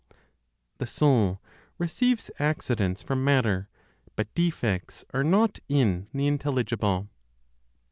THE 0.79 0.87
SOUL 0.87 1.39
RECEIVES 1.77 2.31
ACCIDENTS 2.39 3.03
FROM 3.03 3.23
MATTER, 3.23 3.69
BUT 4.15 4.33
DEFECTS 4.33 5.05
ARE 5.13 5.23
NOT 5.23 5.59
IN 5.69 6.07
THE 6.11 6.25
INTELLIGIBLE. 6.25 7.07